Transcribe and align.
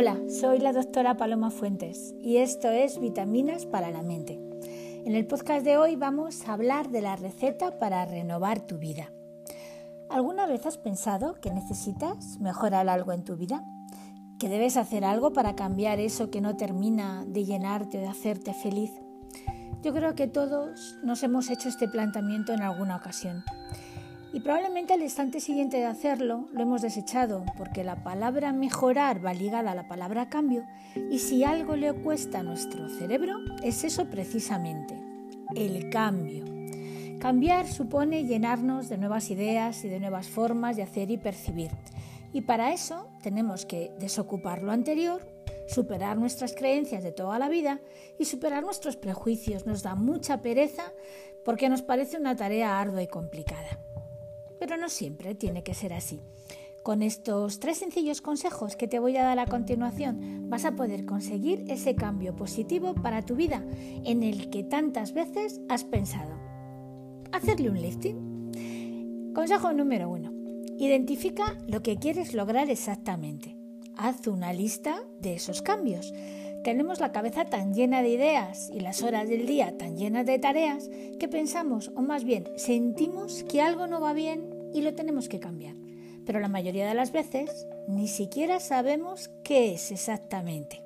Hola, 0.00 0.16
soy 0.28 0.60
la 0.60 0.72
doctora 0.72 1.16
Paloma 1.16 1.50
Fuentes 1.50 2.14
y 2.20 2.36
esto 2.36 2.70
es 2.70 3.00
Vitaminas 3.00 3.66
para 3.66 3.90
la 3.90 4.04
Mente. 4.04 4.38
En 5.04 5.16
el 5.16 5.26
podcast 5.26 5.64
de 5.64 5.76
hoy 5.76 5.96
vamos 5.96 6.46
a 6.46 6.52
hablar 6.52 6.90
de 6.90 7.02
la 7.02 7.16
receta 7.16 7.80
para 7.80 8.06
renovar 8.06 8.60
tu 8.60 8.78
vida. 8.78 9.10
¿Alguna 10.08 10.46
vez 10.46 10.66
has 10.66 10.78
pensado 10.78 11.40
que 11.40 11.50
necesitas 11.50 12.38
mejorar 12.38 12.88
algo 12.88 13.10
en 13.10 13.24
tu 13.24 13.34
vida? 13.34 13.64
¿Que 14.38 14.48
debes 14.48 14.76
hacer 14.76 15.04
algo 15.04 15.32
para 15.32 15.56
cambiar 15.56 15.98
eso 15.98 16.30
que 16.30 16.40
no 16.40 16.56
termina 16.56 17.24
de 17.26 17.44
llenarte 17.44 17.98
o 17.98 18.00
de 18.00 18.06
hacerte 18.06 18.54
feliz? 18.54 18.92
Yo 19.82 19.92
creo 19.92 20.14
que 20.14 20.28
todos 20.28 20.96
nos 21.02 21.24
hemos 21.24 21.50
hecho 21.50 21.68
este 21.68 21.88
planteamiento 21.88 22.52
en 22.52 22.62
alguna 22.62 22.94
ocasión. 22.94 23.42
Y 24.32 24.40
probablemente 24.40 24.92
al 24.92 25.02
instante 25.02 25.40
siguiente 25.40 25.78
de 25.78 25.86
hacerlo 25.86 26.48
lo 26.52 26.62
hemos 26.62 26.82
desechado, 26.82 27.44
porque 27.56 27.82
la 27.82 28.04
palabra 28.04 28.52
mejorar 28.52 29.24
va 29.24 29.32
ligada 29.32 29.72
a 29.72 29.74
la 29.74 29.88
palabra 29.88 30.28
cambio, 30.28 30.66
y 31.10 31.18
si 31.20 31.44
algo 31.44 31.76
le 31.76 31.92
cuesta 31.94 32.40
a 32.40 32.42
nuestro 32.42 32.90
cerebro, 32.90 33.38
es 33.62 33.84
eso 33.84 34.10
precisamente, 34.10 34.94
el 35.56 35.88
cambio. 35.88 36.44
Cambiar 37.18 37.66
supone 37.66 38.26
llenarnos 38.26 38.90
de 38.90 38.98
nuevas 38.98 39.30
ideas 39.30 39.82
y 39.84 39.88
de 39.88 39.98
nuevas 39.98 40.28
formas 40.28 40.76
de 40.76 40.82
hacer 40.82 41.10
y 41.10 41.16
percibir. 41.16 41.70
Y 42.32 42.42
para 42.42 42.72
eso 42.74 43.08
tenemos 43.22 43.64
que 43.64 43.92
desocupar 43.98 44.62
lo 44.62 44.72
anterior, 44.72 45.26
superar 45.66 46.18
nuestras 46.18 46.54
creencias 46.54 47.02
de 47.02 47.12
toda 47.12 47.38
la 47.38 47.48
vida 47.48 47.80
y 48.18 48.26
superar 48.26 48.62
nuestros 48.62 48.96
prejuicios. 48.96 49.66
Nos 49.66 49.82
da 49.82 49.94
mucha 49.94 50.42
pereza 50.42 50.92
porque 51.44 51.70
nos 51.70 51.80
parece 51.80 52.18
una 52.18 52.36
tarea 52.36 52.78
ardua 52.78 53.02
y 53.02 53.08
complicada 53.08 53.87
pero 54.58 54.76
no 54.76 54.88
siempre 54.88 55.34
tiene 55.34 55.62
que 55.62 55.74
ser 55.74 55.92
así. 55.92 56.20
Con 56.88 57.02
estos 57.02 57.60
tres 57.60 57.76
sencillos 57.76 58.22
consejos 58.22 58.74
que 58.74 58.88
te 58.88 58.98
voy 58.98 59.14
a 59.18 59.22
dar 59.22 59.38
a 59.38 59.46
continuación 59.46 60.48
vas 60.48 60.64
a 60.64 60.72
poder 60.72 61.04
conseguir 61.04 61.64
ese 61.68 61.94
cambio 61.94 62.34
positivo 62.34 62.94
para 62.94 63.20
tu 63.20 63.36
vida 63.36 63.62
en 64.04 64.22
el 64.22 64.48
que 64.48 64.64
tantas 64.64 65.12
veces 65.12 65.60
has 65.68 65.84
pensado. 65.84 66.34
Hacerle 67.30 67.68
un 67.68 67.82
lifting. 67.82 69.32
Consejo 69.34 69.72
número 69.74 70.08
uno. 70.08 70.32
Identifica 70.78 71.58
lo 71.66 71.82
que 71.82 71.96
quieres 71.96 72.32
lograr 72.32 72.70
exactamente. 72.70 73.54
Haz 73.96 74.26
una 74.26 74.54
lista 74.54 75.02
de 75.20 75.34
esos 75.34 75.60
cambios. 75.60 76.14
Tenemos 76.64 77.00
la 77.00 77.12
cabeza 77.12 77.44
tan 77.44 77.74
llena 77.74 78.00
de 78.00 78.08
ideas 78.08 78.70
y 78.72 78.80
las 78.80 79.02
horas 79.02 79.28
del 79.28 79.46
día 79.46 79.76
tan 79.76 79.98
llenas 79.98 80.24
de 80.24 80.38
tareas 80.38 80.88
que 81.20 81.28
pensamos, 81.28 81.92
o 81.96 82.00
más 82.00 82.24
bien 82.24 82.48
sentimos 82.56 83.44
que 83.44 83.60
algo 83.60 83.86
no 83.86 84.00
va 84.00 84.14
bien 84.14 84.57
y 84.74 84.82
lo 84.82 84.94
tenemos 84.94 85.28
que 85.28 85.40
cambiar. 85.40 85.74
Pero 86.26 86.40
la 86.40 86.48
mayoría 86.48 86.86
de 86.86 86.94
las 86.94 87.12
veces 87.12 87.66
ni 87.88 88.08
siquiera 88.08 88.60
sabemos 88.60 89.30
qué 89.44 89.74
es 89.74 89.90
exactamente. 89.90 90.82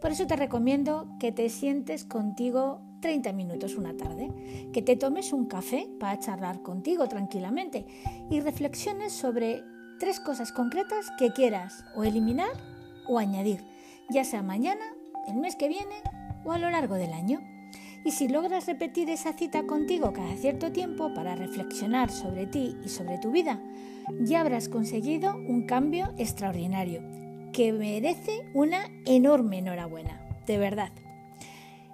Por 0.00 0.12
eso 0.12 0.26
te 0.26 0.36
recomiendo 0.36 1.08
que 1.18 1.32
te 1.32 1.48
sientes 1.48 2.04
contigo 2.04 2.80
30 3.02 3.32
minutos 3.32 3.76
una 3.76 3.96
tarde, 3.96 4.30
que 4.72 4.82
te 4.82 4.96
tomes 4.96 5.32
un 5.32 5.46
café 5.46 5.88
para 5.98 6.18
charlar 6.18 6.62
contigo 6.62 7.08
tranquilamente 7.08 7.86
y 8.30 8.40
reflexiones 8.40 9.12
sobre 9.12 9.62
tres 9.98 10.20
cosas 10.20 10.52
concretas 10.52 11.10
que 11.18 11.32
quieras 11.32 11.84
o 11.94 12.04
eliminar 12.04 12.50
o 13.08 13.18
añadir, 13.18 13.64
ya 14.10 14.24
sea 14.24 14.42
mañana 14.42 14.84
el 15.28 15.36
mes 15.36 15.56
que 15.56 15.68
viene 15.68 16.02
o 16.44 16.52
a 16.52 16.58
lo 16.58 16.70
largo 16.70 16.94
del 16.94 17.12
año. 17.12 17.40
Y 18.06 18.12
si 18.12 18.28
logras 18.28 18.66
repetir 18.66 19.10
esa 19.10 19.32
cita 19.32 19.66
contigo 19.66 20.12
cada 20.12 20.36
cierto 20.36 20.70
tiempo 20.70 21.12
para 21.12 21.34
reflexionar 21.34 22.08
sobre 22.12 22.46
ti 22.46 22.76
y 22.84 22.88
sobre 22.88 23.18
tu 23.18 23.32
vida, 23.32 23.60
ya 24.20 24.42
habrás 24.42 24.68
conseguido 24.68 25.34
un 25.34 25.66
cambio 25.66 26.14
extraordinario 26.16 27.02
que 27.52 27.72
merece 27.72 28.48
una 28.54 28.88
enorme 29.06 29.58
enhorabuena, 29.58 30.24
de 30.46 30.56
verdad. 30.56 30.92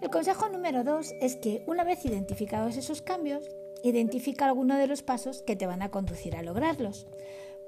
El 0.00 0.08
consejo 0.08 0.48
número 0.48 0.82
dos 0.82 1.12
es 1.20 1.36
que 1.36 1.62
una 1.66 1.84
vez 1.84 2.06
identificados 2.06 2.78
esos 2.78 3.02
cambios, 3.02 3.46
identifica 3.84 4.46
alguno 4.46 4.78
de 4.78 4.86
los 4.86 5.02
pasos 5.02 5.42
que 5.42 5.56
te 5.56 5.66
van 5.66 5.82
a 5.82 5.90
conducir 5.90 6.36
a 6.36 6.42
lograrlos. 6.42 7.06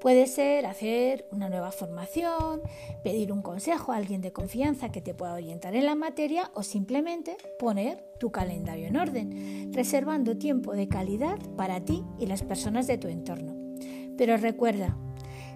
Puede 0.01 0.25
ser 0.25 0.65
hacer 0.65 1.27
una 1.31 1.47
nueva 1.47 1.71
formación, 1.71 2.63
pedir 3.03 3.31
un 3.31 3.43
consejo 3.43 3.91
a 3.91 3.97
alguien 3.97 4.19
de 4.21 4.33
confianza 4.33 4.91
que 4.91 4.99
te 4.99 5.13
pueda 5.13 5.35
orientar 5.35 5.75
en 5.75 5.85
la 5.85 5.93
materia 5.93 6.49
o 6.55 6.63
simplemente 6.63 7.37
poner 7.59 8.03
tu 8.19 8.31
calendario 8.31 8.87
en 8.87 8.97
orden, 8.97 9.71
reservando 9.71 10.39
tiempo 10.39 10.73
de 10.73 10.87
calidad 10.87 11.37
para 11.55 11.85
ti 11.85 12.03
y 12.17 12.25
las 12.25 12.41
personas 12.41 12.87
de 12.87 12.97
tu 12.97 13.09
entorno. 13.09 13.55
Pero 14.17 14.37
recuerda, 14.37 14.97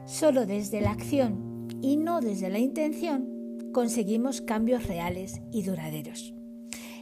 solo 0.05 0.45
desde 0.45 0.79
la 0.79 0.91
acción 0.91 1.67
y 1.81 1.97
no 1.97 2.21
desde 2.21 2.51
la 2.51 2.59
intención 2.59 3.71
conseguimos 3.73 4.41
cambios 4.41 4.85
reales 4.85 5.41
y 5.51 5.63
duraderos. 5.63 6.34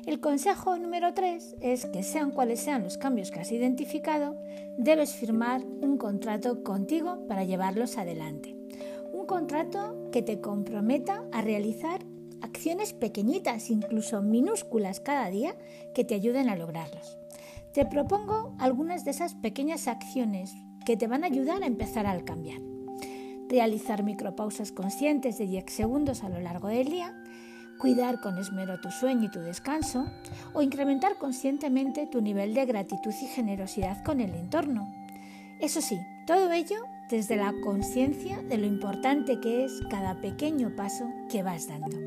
El 0.06 0.20
consejo 0.20 0.78
número 0.78 1.14
3 1.14 1.56
es 1.62 1.86
que 1.86 2.04
sean 2.04 2.32
cuales 2.32 2.60
sean 2.60 2.84
los 2.84 2.98
cambios 2.98 3.32
que 3.32 3.40
has 3.40 3.54
identificado, 3.54 4.36
debes 4.78 5.14
firmar 5.14 5.64
un 5.64 5.98
contrato 5.98 6.62
contigo 6.62 7.26
para 7.30 7.46
llevarlos 7.46 7.98
adelante. 7.98 8.54
Un 9.14 9.26
contrato 9.26 10.10
que 10.12 10.22
te 10.22 10.42
comprometa 10.42 11.24
a 11.32 11.42
realizar 11.42 12.04
acciones 12.42 12.92
pequeñitas, 12.92 13.70
incluso 13.70 14.22
minúsculas 14.22 15.00
cada 15.00 15.30
día, 15.30 15.56
que 15.96 16.04
te 16.04 16.16
ayuden 16.16 16.50
a 16.50 16.58
lograrlos. 16.58 17.18
Te 17.74 17.86
propongo 17.86 18.54
algunas 18.60 19.06
de 19.06 19.12
esas 19.12 19.36
pequeñas 19.36 19.88
acciones 19.88 20.54
que 20.86 20.98
te 20.98 21.08
van 21.08 21.24
a 21.24 21.28
ayudar 21.28 21.64
a 21.64 21.68
empezar 21.68 22.08
al 22.08 22.26
cambiar. 22.26 22.60
Realizar 23.48 24.04
micropausas 24.04 24.74
conscientes 24.74 25.38
de 25.38 25.48
10 25.48 25.72
segundos 25.72 26.26
a 26.26 26.30
lo 26.30 26.42
largo 26.42 26.68
del 26.68 26.90
día, 26.90 27.16
cuidar 27.84 28.22
con 28.22 28.38
esmero 28.38 28.80
tu 28.80 28.92
sueño 28.92 29.26
y 29.26 29.30
tu 29.30 29.42
descanso, 29.42 30.06
o 30.54 30.62
incrementar 30.62 31.18
conscientemente 31.18 32.08
tu 32.08 32.22
nivel 32.22 32.54
de 32.54 32.66
gratitud 32.66 33.14
y 33.22 33.26
generosidad 33.26 34.02
con 34.06 34.22
el 34.22 34.34
entorno. 34.36 34.90
Eso 35.60 35.82
sí, 35.82 36.00
todo 36.26 36.50
ello 36.54 36.78
desde 37.10 37.36
la 37.36 37.54
conciencia 37.62 38.42
de 38.42 38.58
lo 38.58 38.68
importante 38.68 39.42
que 39.42 39.66
es 39.66 39.82
cada 39.90 40.22
pequeño 40.22 40.74
paso 40.78 41.12
que 41.30 41.44
vas 41.44 41.68
dando. 41.68 41.98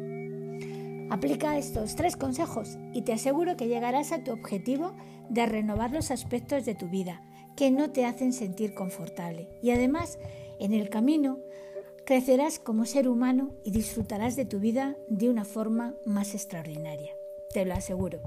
Aplica 1.14 1.58
estos 1.58 1.94
tres 1.94 2.16
consejos 2.16 2.78
y 2.94 3.02
te 3.02 3.12
aseguro 3.12 3.58
que 3.58 3.68
llegarás 3.68 4.12
a 4.12 4.24
tu 4.24 4.32
objetivo 4.32 4.94
de 5.28 5.44
renovar 5.44 5.90
los 5.90 6.10
aspectos 6.10 6.64
de 6.64 6.74
tu 6.74 6.88
vida 6.88 7.20
que 7.54 7.70
no 7.70 7.90
te 7.90 8.06
hacen 8.06 8.32
sentir 8.32 8.72
confortable 8.72 9.46
y 9.62 9.72
además 9.72 10.18
en 10.58 10.72
el 10.72 10.88
camino 10.88 11.36
Crecerás 12.06 12.60
como 12.60 12.84
ser 12.84 13.08
humano 13.08 13.50
y 13.64 13.72
disfrutarás 13.72 14.36
de 14.36 14.44
tu 14.44 14.60
vida 14.60 14.96
de 15.08 15.28
una 15.28 15.44
forma 15.44 15.96
más 16.04 16.34
extraordinaria. 16.34 17.16
Te 17.52 17.66
lo 17.66 17.74
aseguro. 17.74 18.20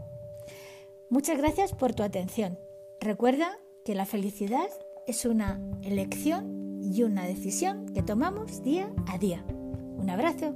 Muchas 1.09 1.37
gracias 1.37 1.71
por 1.71 1.93
tu 1.93 2.03
atención. 2.03 2.59
Recuerda 2.99 3.57
que 3.85 3.95
la 3.95 4.05
felicidad 4.05 4.67
es 5.07 5.23
una 5.23 5.61
elección 5.81 6.81
y 6.83 7.03
una 7.03 7.25
decisión 7.25 7.85
que 7.93 8.03
tomamos 8.03 8.63
día 8.63 8.93
a 9.07 9.17
día. 9.17 9.45
Un 9.47 10.09
abrazo. 10.09 10.53